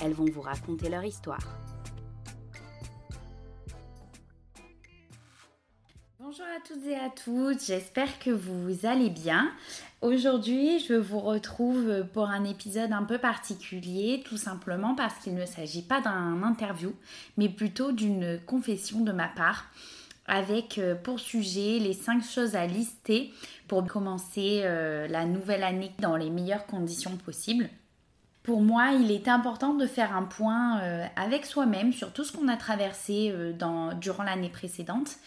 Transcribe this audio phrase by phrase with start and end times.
[0.00, 1.40] elles vont vous raconter leur histoire.
[6.20, 9.50] Bonjour à toutes et à tous, j'espère que vous allez bien.
[10.02, 15.46] Aujourd'hui, je vous retrouve pour un épisode un peu particulier, tout simplement parce qu'il ne
[15.46, 16.92] s'agit pas d'un interview,
[17.36, 19.70] mais plutôt d'une confession de ma part
[20.28, 23.32] avec euh, pour sujet les 5 choses à lister
[23.66, 27.70] pour commencer euh, la nouvelle année dans les meilleures conditions possibles.
[28.48, 32.32] Pour moi, il est important de faire un point euh, avec soi-même sur tout ce
[32.32, 35.18] qu'on a traversé dans, durant l'année précédente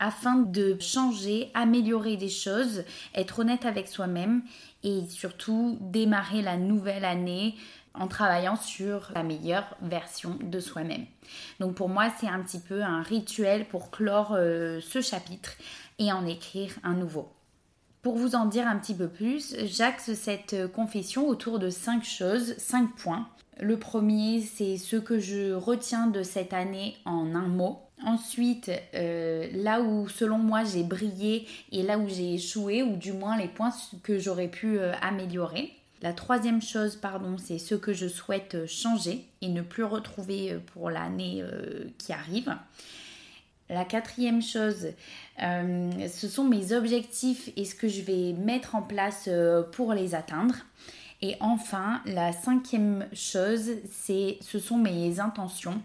[0.00, 2.82] afin de changer, améliorer des choses,
[3.14, 4.42] être honnête avec soi-même
[4.82, 7.54] et surtout démarrer la nouvelle année
[7.94, 11.06] en travaillant sur la meilleure version de soi-même.
[11.60, 15.52] Donc pour moi, c'est un petit peu un rituel pour clore euh, ce chapitre
[16.00, 17.30] et en écrire un nouveau.
[18.02, 22.54] Pour vous en dire un petit peu plus, j'axe cette confession autour de cinq choses,
[22.56, 23.28] cinq points.
[23.60, 27.80] Le premier, c'est ce que je retiens de cette année en un mot.
[28.02, 33.12] Ensuite, euh, là où selon moi j'ai brillé et là où j'ai échoué, ou du
[33.12, 35.70] moins les points que j'aurais pu euh, améliorer.
[36.00, 40.58] La troisième chose, pardon, c'est ce que je souhaite changer et ne plus retrouver euh,
[40.72, 41.44] pour l'année
[41.98, 42.56] qui arrive.
[43.70, 44.88] La quatrième chose,
[45.38, 49.30] ce sont mes objectifs et ce que je vais mettre en place
[49.72, 50.56] pour les atteindre.
[51.22, 55.80] Et enfin, la cinquième chose, c'est ce sont mes intentions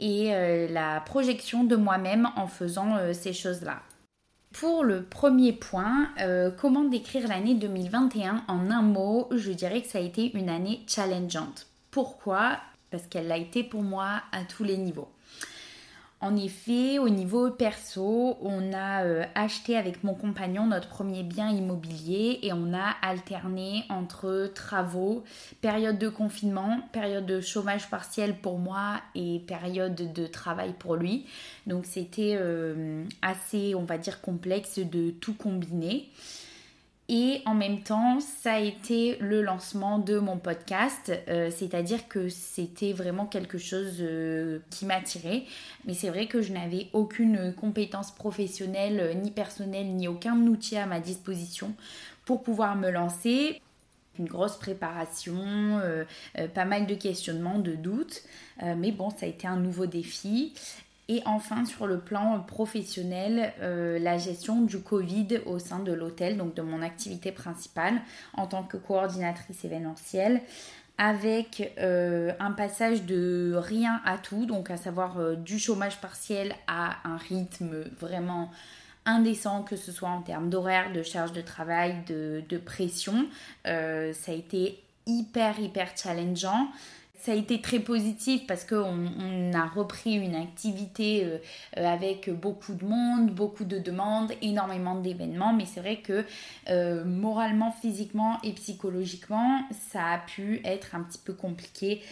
[0.00, 0.30] et
[0.70, 3.82] la projection de moi-même en faisant ces choses-là.
[4.58, 9.28] Pour le premier point, euh, comment décrire l'année 2021 en un mot?
[9.30, 11.66] Je dirais que ça a été une année challengeante.
[11.90, 12.56] Pourquoi?
[12.90, 15.10] Parce qu'elle l'a été pour moi à tous les niveaux.
[16.20, 21.50] En effet, au niveau perso, on a euh, acheté avec mon compagnon notre premier bien
[21.50, 25.24] immobilier et on a alterné entre travaux,
[25.60, 31.26] période de confinement, période de chômage partiel pour moi et période de travail pour lui.
[31.66, 36.08] Donc c'était euh, assez, on va dire, complexe de tout combiner.
[37.08, 42.28] Et en même temps, ça a été le lancement de mon podcast, euh, c'est-à-dire que
[42.28, 45.44] c'était vraiment quelque chose euh, qui m'attirait.
[45.84, 50.76] Mais c'est vrai que je n'avais aucune compétence professionnelle, euh, ni personnelle, ni aucun outil
[50.76, 51.74] à ma disposition
[52.24, 53.62] pour pouvoir me lancer.
[54.18, 55.78] Une grosse préparation,
[56.54, 58.22] pas mal de questionnements, de doutes.
[58.62, 60.54] mais bon, ça a été un nouveau défi.
[61.08, 66.36] Et enfin, sur le plan professionnel, euh, la gestion du Covid au sein de l'hôtel,
[66.36, 67.94] donc de mon activité principale
[68.32, 70.40] en tant que coordinatrice événementielle,
[70.98, 76.54] avec euh, un passage de rien à tout, donc à savoir euh, du chômage partiel
[76.66, 78.50] à un rythme vraiment
[79.04, 83.28] indécent, que ce soit en termes d'horaire, de charge de travail, de, de pression.
[83.64, 86.66] ça a été hyper, hyper challengeant
[87.18, 91.38] ça a été très positif parce qu'on a repris une activité euh,
[91.78, 96.24] euh, avec beaucoup de monde, beaucoup de demandes, énormément d'événements, mais c'est vrai que
[96.68, 102.02] euh, moralement, physiquement et psychologiquement, ça a pu être un petit peu compliqué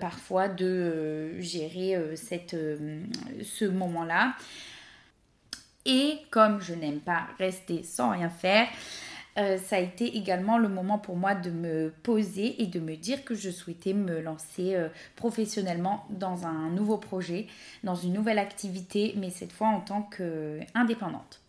[0.00, 2.56] parfois de gérer cette,
[3.42, 4.34] ce moment-là.
[5.84, 8.68] Et comme je n'aime pas rester sans rien faire,
[9.38, 12.96] euh, ça a été également le moment pour moi de me poser et de me
[12.96, 17.46] dire que je souhaitais me lancer euh, professionnellement dans un nouveau projet,
[17.82, 21.40] dans une nouvelle activité, mais cette fois en tant qu'indépendante.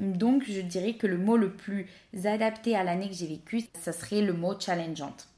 [0.00, 1.86] Donc je dirais que le mot le plus
[2.24, 5.28] adapté à l'année que j'ai vécue, ça serait le mot challengeante.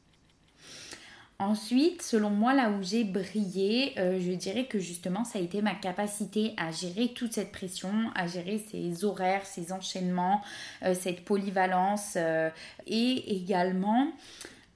[1.40, 5.62] Ensuite, selon moi, là où j'ai brillé, euh, je dirais que justement, ça a été
[5.62, 10.42] ma capacité à gérer toute cette pression, à gérer ces horaires, ces enchaînements,
[10.82, 12.50] euh, cette polyvalence euh,
[12.88, 14.08] et également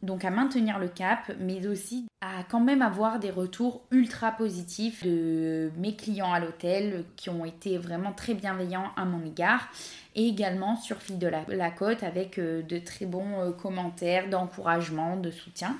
[0.05, 5.05] donc à maintenir le cap, mais aussi à quand même avoir des retours ultra positifs
[5.05, 9.69] de mes clients à l'hôtel qui ont été vraiment très bienveillants à mon égard
[10.15, 15.31] et également sur Fil de la, la Côte avec de très bons commentaires, d'encouragement, de
[15.31, 15.77] soutien.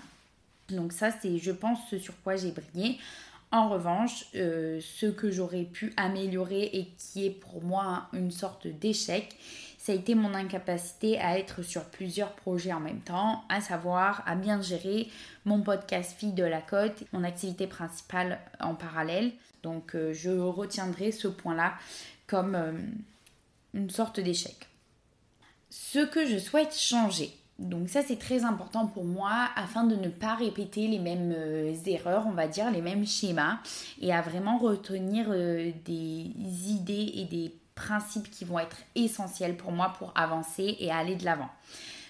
[0.69, 2.99] Donc ça, c'est, je pense, ce sur quoi j'ai brillé.
[3.51, 8.67] En revanche, euh, ce que j'aurais pu améliorer et qui est pour moi une sorte
[8.67, 9.37] d'échec,
[9.77, 14.23] ça a été mon incapacité à être sur plusieurs projets en même temps, à savoir
[14.27, 15.09] à bien gérer
[15.45, 19.33] mon podcast Fille de la Côte, mon activité principale en parallèle.
[19.63, 21.75] Donc euh, je retiendrai ce point-là
[22.27, 22.73] comme euh,
[23.75, 24.69] une sorte d'échec.
[25.69, 30.09] Ce que je souhaite changer, donc ça c'est très important pour moi afin de ne
[30.09, 33.59] pas répéter les mêmes euh, erreurs, on va dire, les mêmes schémas
[34.01, 36.31] et à vraiment retenir des
[36.69, 41.25] idées et des principes qui vont être essentiels pour moi pour avancer et aller de
[41.25, 41.49] l'avant.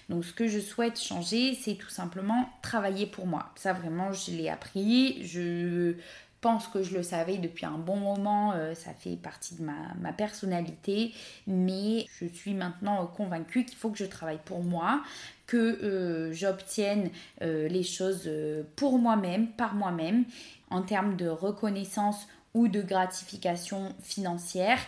[0.09, 3.51] Donc ce que je souhaite changer, c'est tout simplement travailler pour moi.
[3.55, 5.25] Ça vraiment, je l'ai appris.
[5.25, 5.95] Je
[6.43, 10.11] pense que je le savais depuis un bon moment, euh, ça fait partie de ma,
[10.11, 11.13] personnalité,
[11.47, 15.01] mais je suis maintenant convaincue qu'il faut que je travaille pour moi,
[15.47, 17.09] que euh, j'obtienne
[17.41, 18.29] euh, les choses
[18.75, 20.25] pour moi-même, par moi-même,
[20.69, 24.79] en termes de reconnaissance ou de gratification financière.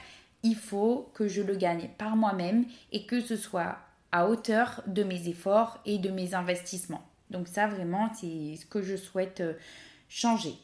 [0.43, 3.77] Il faut que je le gagne par moi-même et que ce soit
[4.11, 7.05] à hauteur de mes efforts et de mes investissements.
[7.29, 9.41] Donc ça vraiment, c'est ce que je souhaite
[10.09, 10.55] changer.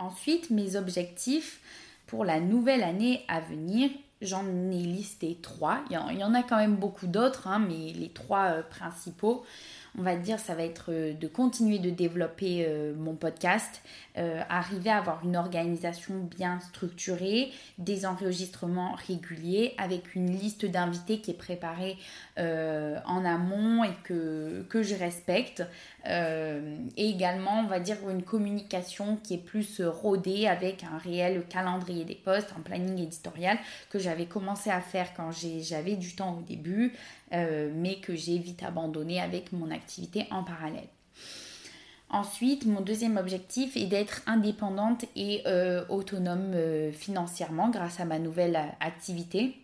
[0.00, 1.60] Ensuite, mes objectifs
[2.06, 3.90] pour la nouvelle année à venir,
[4.22, 5.80] j'en ai listé trois.
[5.90, 9.44] Il y en, a quand même beaucoup d'autres, hein, mais les trois euh, principaux
[9.98, 13.82] on va dire, ça va être euh, de continuer de développer euh, mon podcast,
[14.50, 21.30] arriver à avoir une organisation bien structurée, des enregistrements réguliers avec une liste d'invités qui
[21.30, 21.96] est préparée
[22.36, 25.62] en amont et que je respecte.
[26.06, 32.04] Et également, on va dire, une communication qui est plus rodée avec un réel calendrier
[32.04, 33.58] des postes, un planning éditorial
[33.90, 36.94] que j'avais commencé à faire quand j'avais du temps au début,
[37.32, 40.88] mais que j'ai vite abandonné avec mon activité en parallèle.
[42.12, 48.18] Ensuite, mon deuxième objectif est d'être indépendante et euh, autonome euh, financièrement grâce à ma
[48.18, 49.56] nouvelle activité.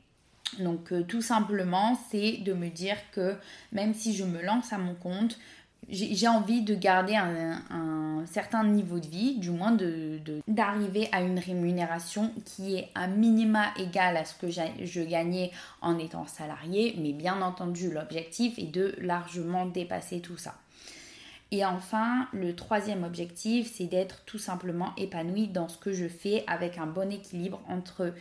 [0.61, 3.35] Donc euh, tout simplement, c'est de me dire que
[3.73, 5.41] même si je me lance à mon compte,
[5.89, 11.39] j'ai envie de garder un, certain niveau de vie, du moins d'arriver de, à une
[11.39, 17.13] rémunération qui est un minima égal à ce que je gagnais en étant salarié, mais
[17.13, 20.55] bien entendu l'objectif est de largement dépasser tout ça.
[21.53, 26.43] Et enfin, le troisième objectif, c'est d'être tout simplement épanoui dans ce que je fais
[26.49, 28.13] avec un bon équilibre entre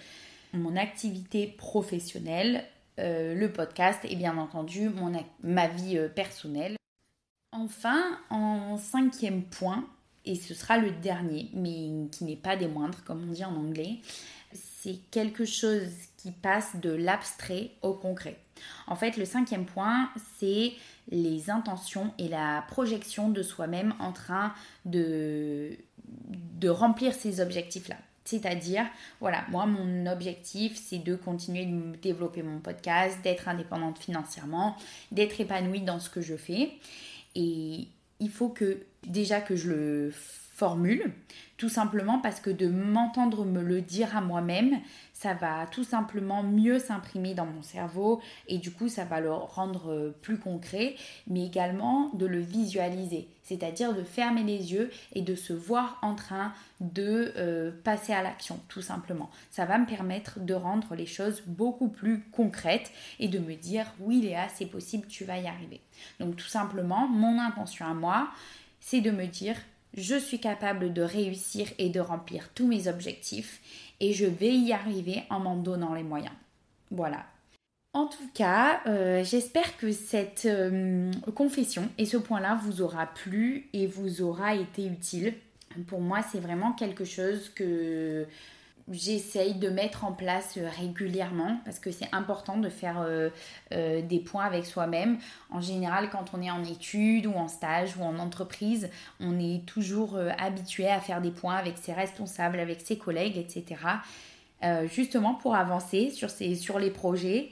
[0.54, 2.64] mon activité professionnelle,
[3.00, 5.12] euh, le podcast et bien entendu mon,
[5.44, 6.78] ma vie euh, personnelle.
[7.58, 9.86] Enfin, en cinquième point,
[10.26, 13.56] et ce sera le dernier, mais qui n'est pas des moindres, comme on dit en
[13.56, 14.00] anglais,
[14.52, 15.88] c'est quelque chose
[16.18, 18.38] qui passe de l'abstrait au concret.
[18.88, 20.74] En fait, le cinquième point, c'est
[21.10, 24.54] les intentions et la projection de soi-même en train
[24.84, 25.78] de,
[26.66, 27.98] remplir ces objectifs-là.
[28.26, 28.86] C'est-à-dire,
[29.22, 34.76] voilà, moi, mon objectif, c'est de continuer de développer mon podcast, d'être indépendante financièrement,
[35.12, 36.72] d'être épanouie dans ce que je fais.
[37.36, 37.88] Et
[38.20, 40.14] il faut que déjà que je le
[40.56, 41.12] formule,
[41.58, 44.80] tout simplement parce que de m'entendre me le dire à moi-même,
[45.12, 49.34] ça va tout simplement mieux s'imprimer dans mon cerveau et du coup ça va le
[49.34, 50.96] rendre plus concret,
[51.28, 56.16] mais également de le visualiser, c'est-à-dire de fermer les yeux et de se voir en
[56.16, 59.30] train de euh, passer à l'action, tout simplement.
[59.52, 63.94] Ça va me permettre de rendre les choses beaucoup plus concrètes et de me dire
[64.00, 65.82] oui Léa, c'est possible, tu vas y arriver.
[66.22, 68.30] Donc tout simplement, mon intention à moi,
[68.80, 69.58] c'est de me dire
[69.96, 73.62] je suis capable de réussir et de remplir tous mes objectifs
[74.00, 76.34] et je vais y arriver en m'en donnant les moyens.
[76.92, 77.26] Voilà.
[77.94, 83.70] En tout cas, euh, j'espère que cette euh, confession et ce point-là vous aura plu
[83.72, 85.34] et vous aura été utile.
[85.88, 88.26] Pour moi, c'est vraiment quelque chose que
[88.92, 93.30] j'essaye de mettre en place euh, régulièrement parce que c'est important de faire euh,
[93.74, 95.18] euh, des points avec soi-même.
[95.50, 98.90] En général, quand on est en études ou en stage ou en entreprise,
[99.20, 103.82] on est toujours habitué à faire des points avec ses responsables, avec ses collègues, etc.
[104.88, 107.50] justement pour avancer sur, ces, sur les projets.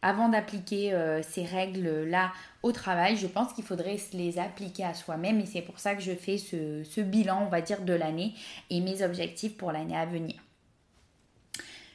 [0.00, 5.46] Avant d'appliquer ces règles-là au travail, je pense qu'il faudrait les appliquer à soi-même et
[5.46, 8.34] c'est pour ça que je fais ce bilan, on va dire, de l'année
[8.70, 10.34] et mes objectifs pour l'année à venir.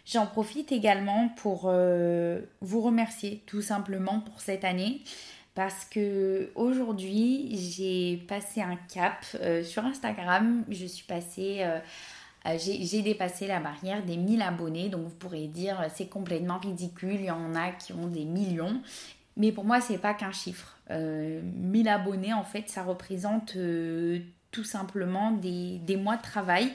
[0.10, 5.02] J'en profite également pour euh, vous remercier tout simplement pour cette année
[5.54, 10.64] parce que aujourd'hui j'ai passé un cap euh, sur Instagram.
[10.70, 11.80] Je suis passée, euh,
[12.58, 14.88] j'ai dépassé la barrière des 1000 abonnés.
[14.88, 17.16] Donc vous pourrez dire c'est complètement ridicule.
[17.16, 18.82] Il y en a qui ont des millions.
[19.36, 20.78] Mais pour moi, c'est pas qu'un chiffre.
[20.90, 23.56] 1000 abonnés, en fait, ça représente
[24.52, 26.72] tout simplement des, des mois de travail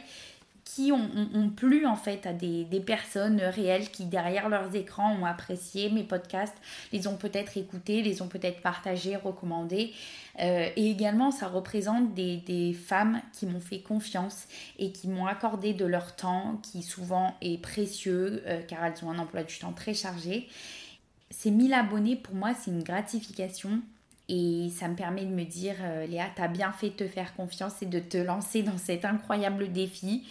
[0.64, 5.90] qui ont, plu en fait à des, personnes réelles qui derrière leurs écrans ont apprécié
[5.90, 6.56] mes podcasts,
[6.92, 9.92] les ont peut-être écoutés, les ont peut-être partagés, recommandés.
[10.40, 14.46] Euh, et également ça représente des, femmes qui m'ont fait confiance
[14.78, 19.10] et qui m'ont accordé de leur temps qui souvent est précieux euh, car elles ont
[19.10, 20.48] un emploi du temps très chargé.
[21.30, 23.82] Ces 1000 abonnés pour moi c'est une gratification
[24.34, 27.06] et ça me permet de me dire, euh, Léa, tu as bien fait de te
[27.06, 30.26] faire confiance et de te lancer dans cet incroyable défi,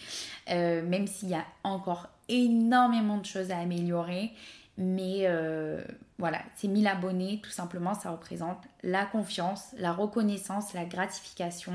[0.50, 4.32] euh, même s'il y a encore énormément de choses à améliorer.
[4.76, 5.84] Mais euh,
[6.18, 11.72] voilà, ces 1000 abonnés, tout simplement, ça représente la confiance, la reconnaissance, la gratification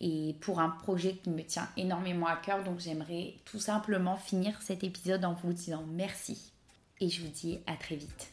[0.00, 2.64] et pour un projet qui me tient énormément à cœur.
[2.64, 6.50] Donc j'aimerais tout simplement finir cet épisode en vous disant merci.
[6.98, 8.32] Et je vous dis à très vite.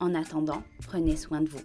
[0.00, 1.58] En attendant, prenez soin de vous.